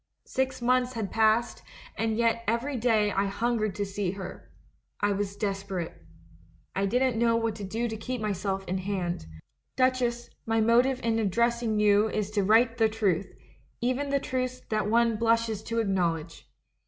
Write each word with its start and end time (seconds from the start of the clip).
Six 0.25 0.63
months 0.63 0.93
had 0.93 1.11
passed, 1.11 1.61
yet 1.99 2.43
every 2.47 2.75
day 2.75 3.11
I 3.11 3.27
hungered 3.27 3.75
to 3.75 3.85
see 3.85 4.09
her. 4.13 4.49
I 4.99 5.11
was 5.11 5.35
desperate. 5.35 5.93
I 6.75 6.87
didn't 6.87 7.19
know 7.19 7.35
what 7.35 7.53
to 7.57 7.63
do 7.63 7.87
to 7.87 7.95
keep 7.97 8.19
myself 8.19 8.67
in 8.67 8.79
hand. 8.79 9.27
"Duchess, 9.75 10.31
my 10.43 10.59
motive 10.59 11.01
in 11.03 11.19
addressing 11.19 11.79
you 11.79 12.09
is 12.09 12.31
to 12.31 12.43
write 12.43 12.79
the 12.79 12.89
truth, 12.89 13.31
even 13.79 14.09
the 14.09 14.19
truths 14.19 14.61
that 14.69 14.89
one 14.89 15.17
blushes 15.17 15.61
to 15.65 15.77
acknowledge. 15.79 16.49